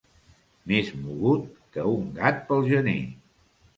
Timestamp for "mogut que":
1.01-1.85